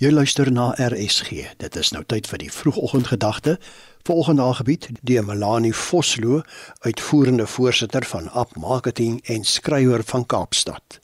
Jy 0.00 0.08
luister 0.10 0.48
na 0.48 0.70
RSG. 0.80 1.42
Dit 1.60 1.74
is 1.76 1.90
nou 1.92 2.00
tyd 2.08 2.24
vir 2.30 2.40
die 2.40 2.48
vroegoggendgedagte. 2.48 3.58
Volgende 4.08 4.46
aangebied 4.48 4.86
deur 5.04 5.26
Melanie 5.28 5.74
Vosloo, 5.76 6.40
uitvoerende 6.80 7.44
voorsitter 7.46 8.06
van 8.08 8.30
App 8.32 8.56
Marketing 8.56 9.18
en 9.28 9.44
skrywer 9.44 10.00
van 10.08 10.24
Kaapstad. 10.26 11.02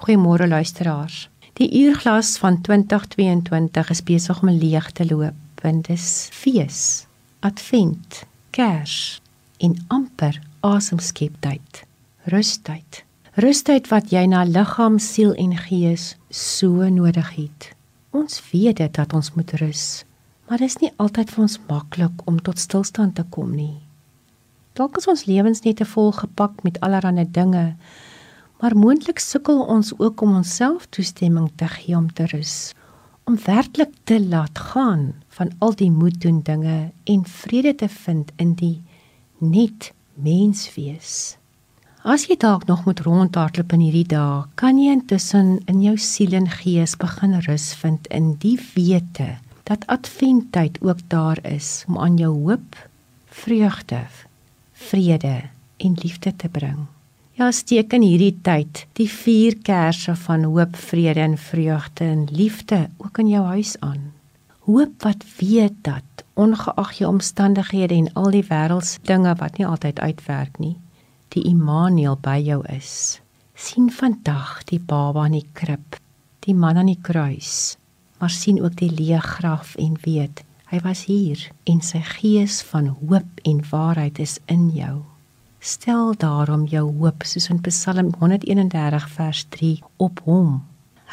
Goeiemôre 0.00 0.48
luisteraars. 0.48 1.28
Die 1.60 1.68
uurglas 1.82 2.38
van 2.40 2.60
2022 2.60 3.90
is 3.90 4.02
besig 4.02 4.40
om 4.40 4.48
leeg 4.48 4.90
te 4.96 5.04
loop. 5.04 5.36
Want 5.60 5.92
dis 5.92 6.28
fees, 6.32 7.04
advent, 7.44 8.24
kers 8.50 9.20
en 9.60 9.76
amper 9.92 10.40
asemskeptyd. 10.64 11.84
Rustyd. 12.32 13.04
Rustyd 13.36 13.92
wat 13.92 14.08
jy 14.08 14.24
na 14.24 14.48
liggaam, 14.48 14.96
siel 14.98 15.36
en 15.36 15.56
gees 15.68 16.14
so 16.32 16.88
nodig 16.88 17.34
het. 17.36 17.74
Ons 18.16 18.38
weet 18.50 18.78
dit 18.80 18.92
dat 18.96 19.12
ons 19.12 19.28
moet 19.34 19.50
rus, 19.60 20.04
maar 20.48 20.62
dit 20.62 20.70
is 20.70 20.78
nie 20.80 20.92
altyd 21.02 21.32
vir 21.34 21.42
ons 21.44 21.56
maklik 21.68 22.22
om 22.30 22.38
tot 22.48 22.60
stilstand 22.62 23.16
te 23.18 23.24
kom 23.34 23.50
nie. 23.52 23.76
Dalk 24.78 24.96
is 25.00 25.08
ons 25.12 25.26
lewens 25.28 25.60
net 25.66 25.76
te 25.80 25.86
vol 25.90 26.14
gepak 26.16 26.62
met 26.64 26.78
allerlei 26.86 27.26
dinge, 27.38 27.66
maar 28.60 28.76
moontlik 28.76 29.20
sukkel 29.20 29.60
ons 29.76 29.92
ook 29.98 30.24
om 30.24 30.38
onsself 30.40 30.88
toestemming 30.96 31.50
te 31.60 31.68
gee 31.74 31.96
om 31.96 32.08
te 32.08 32.28
rus, 32.32 32.72
om 33.28 33.36
werklik 33.44 33.92
te 34.08 34.20
laat 34.22 34.64
gaan 34.72 35.10
van 35.36 35.52
al 35.58 35.76
die 35.76 35.92
moet 35.92 36.16
doen 36.24 36.40
dinge 36.40 36.78
en 37.04 37.24
vrede 37.42 37.74
te 37.84 37.88
vind 37.88 38.32
in 38.40 38.56
die 38.56 38.78
net 39.44 39.92
mens 40.14 40.70
wees. 40.78 41.36
As 42.06 42.28
jy 42.30 42.36
dalk 42.38 42.68
nog 42.68 42.84
moet 42.86 43.00
rondhardloop 43.02 43.72
in 43.74 43.80
hierdie 43.82 44.06
dae, 44.06 44.44
kan 44.54 44.76
jy 44.78 44.92
intussen 44.94 45.56
in 45.66 45.80
jou 45.82 45.96
siel 45.98 46.36
en 46.38 46.44
gees 46.46 46.92
begin 47.00 47.34
rus 47.48 47.72
vind 47.80 48.06
in 48.14 48.28
die 48.38 48.54
wete 48.76 49.40
dat 49.66 49.82
adventtyd 49.90 50.78
ook 50.86 51.02
daar 51.10 51.42
is 51.42 51.82
om 51.90 51.98
aan 51.98 52.20
jou 52.22 52.30
hoop, 52.44 52.78
vreugde, 53.42 54.04
vrede 54.86 55.50
en 55.82 55.98
liefde 56.04 56.30
te 56.30 56.46
bring. 56.46 56.86
Ja, 57.34 57.50
steek 57.50 57.98
in 57.98 58.06
hierdie 58.06 58.38
tyd 58.38 58.86
die 58.94 59.10
vier 59.10 59.58
kersse 59.66 60.14
van 60.28 60.46
hoop, 60.46 60.78
vrede 60.78 61.26
en 61.26 61.34
vreugde 61.34 62.06
en 62.06 62.24
liefde 62.30 62.84
ook 63.02 63.18
in 63.18 63.34
jou 63.34 63.44
huis 63.50 63.74
aan. 63.82 64.12
Hoop 64.70 65.02
wat 65.02 65.26
weet 65.42 65.82
dat 65.82 66.26
ongeag 66.38 67.00
jou 67.02 67.10
omstandighede 67.10 67.98
en 67.98 68.12
al 68.14 68.30
die 68.30 68.46
wêreldsdinge 68.46 69.34
wat 69.42 69.58
nie 69.58 69.66
altyd 69.66 69.98
uitwerk 69.98 70.62
nie, 70.62 70.76
die 71.36 71.44
Immanuel 71.50 72.16
by 72.16 72.38
jou 72.40 72.62
is. 72.72 73.20
sien 73.56 73.88
vandag 73.90 74.60
die 74.68 74.78
baba 74.78 75.24
in 75.26 75.38
die 75.38 75.48
krib, 75.56 75.96
die 76.44 76.54
man 76.54 76.76
aan 76.76 76.90
die 76.90 77.00
kruis, 77.00 77.76
maar 78.20 78.32
sien 78.32 78.60
ook 78.60 78.76
die 78.76 78.90
leë 78.92 79.22
graf 79.24 79.74
en 79.80 79.96
weet 80.04 80.44
hy 80.66 80.80
was 80.82 81.04
hier 81.06 81.40
en 81.70 81.78
sy 81.80 82.00
gees 82.18 82.58
van 82.68 82.88
hoop 83.00 83.40
en 83.46 83.62
waarheid 83.70 84.18
is 84.18 84.34
in 84.50 84.66
jou. 84.74 85.04
Stel 85.60 86.12
daarom 86.18 86.66
jou 86.66 86.84
hoop 86.98 87.22
soos 87.24 87.46
in 87.54 87.62
Psalm 87.64 88.10
131 88.18 89.06
vers 89.14 89.44
3 89.56 89.70
op 90.02 90.20
hom. 90.26 90.58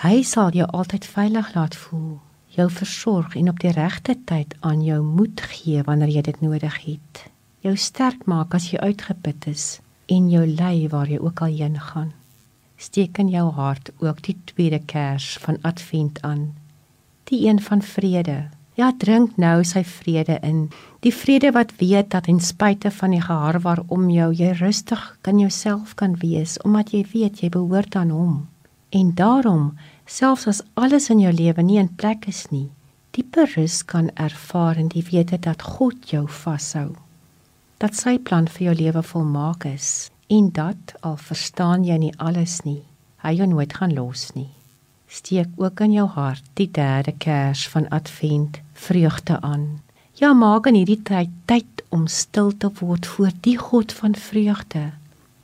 Hy 0.02 0.24
sal 0.26 0.52
jou 0.58 0.66
altyd 0.74 1.06
veilig 1.06 1.54
laat 1.54 1.78
voel, 1.86 2.18
jou 2.58 2.68
versorg 2.82 3.38
en 3.38 3.54
op 3.54 3.62
die 3.62 3.76
regte 3.78 4.18
tyd 4.26 4.58
aan 4.62 4.82
jou 4.84 5.00
moed 5.06 5.46
gee 5.54 5.86
wanneer 5.86 6.12
jy 6.18 6.26
dit 6.32 6.42
nodig 6.42 6.82
het. 6.90 7.26
Jou 7.62 7.78
sterk 7.78 8.26
maak 8.26 8.58
as 8.58 8.72
jy 8.74 8.82
uitgeput 8.82 9.48
is 9.54 9.80
en 10.14 10.30
jou 10.30 10.44
lei 10.48 10.88
waar 10.90 11.10
jy 11.10 11.20
ook 11.22 11.42
al 11.42 11.56
heen 11.58 11.80
gaan. 11.80 12.12
Steek 12.78 13.18
in 13.22 13.30
jou 13.32 13.48
hart 13.56 13.92
ook 14.04 14.22
die 14.26 14.36
tweede 14.50 14.80
kers 14.86 15.38
van 15.42 15.58
Advent 15.62 16.22
aan, 16.22 16.52
die 17.30 17.46
een 17.48 17.62
van 17.62 17.82
vrede. 17.82 18.38
Ja, 18.76 18.90
drink 18.98 19.38
nou 19.38 19.64
sy 19.64 19.84
vrede 19.86 20.40
in, 20.42 20.66
die 21.06 21.14
vrede 21.14 21.52
wat 21.54 21.76
weet 21.78 22.10
dat 22.12 22.26
ten 22.26 22.40
spyte 22.42 22.92
van 22.92 23.14
die 23.14 23.22
geharwar 23.22 23.84
om 23.88 24.10
jou 24.10 24.32
jy 24.34 24.50
rustig 24.58 25.04
kan 25.22 25.40
jouself 25.40 25.94
kan 25.96 26.18
wees 26.22 26.58
omdat 26.66 26.94
jy 26.94 27.04
weet 27.14 27.44
jy 27.44 27.52
behoort 27.54 27.96
aan 27.96 28.10
hom. 28.10 28.36
En 28.90 29.14
daarom, 29.18 29.72
selfs 30.06 30.48
as 30.50 30.64
alles 30.74 31.10
in 31.14 31.22
jou 31.22 31.34
lewe 31.34 31.62
nie 31.62 31.80
in 31.82 31.94
plek 31.96 32.28
is 32.28 32.48
nie, 32.50 32.70
diepe 33.14 33.46
rus 33.56 33.84
kan 33.86 34.10
ervaar 34.18 34.78
in 34.78 34.90
die 34.90 35.06
wete 35.12 35.38
dat 35.38 35.62
God 35.78 36.10
jou 36.10 36.26
vashou 36.28 36.92
dat 37.84 37.98
sy 38.00 38.16
plan 38.28 38.46
vir 38.48 38.70
jou 38.70 38.74
lewe 38.80 39.02
volmaak 39.04 39.66
is 39.68 39.88
en 40.34 40.50
dat 40.52 40.94
al 41.00 41.18
verstaan 41.18 41.84
jy 41.86 41.98
nie 42.02 42.14
alles 42.18 42.62
nie, 42.66 42.82
hy 43.22 43.36
jou 43.38 43.48
nooit 43.50 43.74
gaan 43.78 43.94
los 43.94 44.32
nie. 44.34 44.50
Steek 45.06 45.52
ook 45.62 45.84
in 45.86 45.94
jou 45.94 46.08
hart 46.10 46.46
die 46.58 46.70
derde 46.74 47.14
kers 47.22 47.68
van 47.70 47.86
Advent 47.94 48.58
vreugde 48.74 49.38
aan. 49.42 49.68
Ja, 50.18 50.34
maak 50.34 50.66
in 50.70 50.80
hierdie 50.80 51.02
tyd 51.06 51.30
tyd 51.50 51.84
om 51.94 52.08
stil 52.10 52.50
te 52.58 52.72
word 52.80 53.06
voor 53.06 53.36
die 53.46 53.58
God 53.62 53.94
van 53.94 54.16
vreugde. 54.18 54.84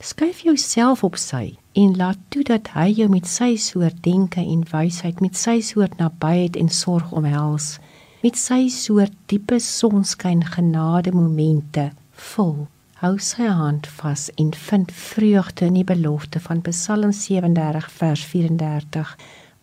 Skuif 0.02 0.42
jouself 0.48 1.04
op 1.06 1.20
sy 1.20 1.54
en 1.78 1.94
laat 1.96 2.18
toe 2.34 2.42
dat 2.50 2.72
hy 2.74 2.88
jou 3.02 3.06
met 3.12 3.30
sy 3.30 3.52
soort 3.60 4.02
denke 4.02 4.42
en 4.42 4.66
wysheid, 4.72 5.20
met 5.22 5.38
sy 5.38 5.60
soort 5.62 5.98
nabyheid 6.02 6.58
en 6.58 6.72
sorg 6.72 7.12
omhels, 7.14 7.76
met 8.24 8.38
sy 8.38 8.66
soort 8.74 9.14
diepe 9.30 9.60
sonskyn 9.62 10.42
genade 10.56 11.14
momente 11.14 11.90
vol. 12.32 12.66
Hou 13.00 13.14
sy 13.16 13.46
hand 13.48 13.86
vas 13.96 14.26
en 14.36 14.50
vind 14.52 14.90
vreugde 14.92 15.64
in 15.70 15.78
die 15.78 15.86
belofte 15.88 16.40
van 16.44 16.58
Psalm 16.66 17.14
37 17.16 17.86
vers 17.96 18.24
34 18.28 19.12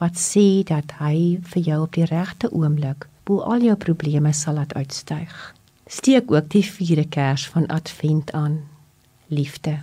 wat 0.02 0.18
sê 0.18 0.64
dat 0.66 0.96
hy 0.98 1.38
vir 1.52 1.68
jou 1.68 1.78
op 1.84 1.94
die 1.94 2.08
regte 2.10 2.50
oomblik 2.50 3.06
bo 3.30 3.44
al 3.46 3.62
jou 3.62 3.76
probleme 3.78 4.32
sal 4.34 4.58
laat 4.58 4.74
uitstyg. 4.74 5.36
Steek 5.86 6.34
ook 6.34 6.50
die 6.56 6.64
vierde 6.66 7.06
kers 7.06 7.46
van 7.54 7.70
Advent 7.78 8.34
aan. 8.34 8.58
Liefde. 9.30 9.76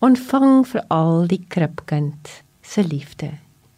Ontvang 0.00 0.64
vir 0.72 0.86
al 0.88 1.28
die 1.28 1.42
kripkind 1.44 2.32
se 2.62 2.86
liefde. 2.88 3.34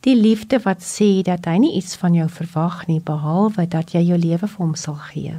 Die 0.06 0.14
liefde 0.14 0.62
wat 0.62 0.86
sê 0.86 1.26
dat 1.26 1.50
hy 1.50 1.58
nie 1.66 1.74
iets 1.82 1.98
van 1.98 2.14
jou 2.14 2.30
verwag 2.30 2.86
nie 2.86 3.02
behalwe 3.02 3.66
dat 3.66 3.90
jy 3.90 4.06
jou 4.06 4.22
lewe 4.28 4.46
vir 4.46 4.66
hom 4.68 4.78
sal 4.78 5.02
gee 5.10 5.34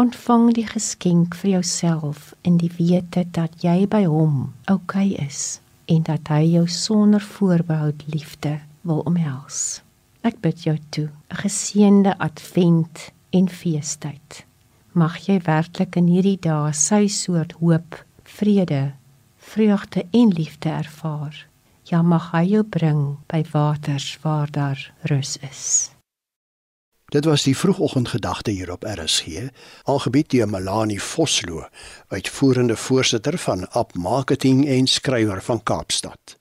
ontvang 0.00 0.54
die 0.56 0.64
geskenk 0.64 1.34
vir 1.36 1.50
jouself 1.58 2.30
in 2.48 2.56
die 2.60 2.70
wete 2.78 3.26
dat 3.36 3.60
jy 3.64 3.84
by 3.90 4.06
hom 4.08 4.46
oukei 4.72 5.10
okay 5.12 5.26
is 5.26 5.60
en 5.92 6.06
dat 6.06 6.30
hy 6.32 6.44
jou 6.54 6.64
sonder 6.72 7.20
voorbehou 7.20 7.90
liefde 8.06 8.54
wil 8.86 9.02
omhels. 9.10 9.82
Ek 10.24 10.40
bid 10.40 10.64
jou 10.64 10.76
toe 10.94 11.08
'n 11.10 11.40
geseënde 11.42 12.16
advent 12.18 13.10
en 13.30 13.48
feestyd. 13.48 14.44
Mag 14.92 15.20
jy 15.28 15.38
werklik 15.44 15.96
in 15.96 16.08
hierdie 16.08 16.40
dae 16.40 16.72
sy 16.72 17.06
soort 17.08 17.52
hoop, 17.60 18.04
vrede, 18.24 18.92
vreugde 19.36 20.06
en 20.10 20.28
liefde 20.28 20.68
ervaar. 20.68 21.46
Ja, 21.84 22.02
mag 22.02 22.32
hy 22.32 22.44
jou 22.44 22.62
bring 22.62 23.18
by 23.26 23.44
waters 23.52 24.18
waar 24.22 24.50
daar 24.50 24.92
rus 25.02 25.36
is. 25.42 25.90
Dit 27.10 27.24
was 27.24 27.42
die 27.42 27.56
vroegoggendgedagte 27.56 28.50
hier 28.50 28.72
op 28.72 28.84
RSG, 28.86 29.26
algebied 29.82 30.30
deur 30.30 30.48
Melanie 30.48 31.02
Vosloo, 31.02 31.64
uitvoerende 32.08 32.76
voorsitter 32.76 33.38
van 33.38 33.68
App 33.68 33.94
Marketing 33.94 34.66
en 34.68 34.86
skrywer 34.86 35.42
van 35.42 35.62
Kaapstad. 35.62 36.39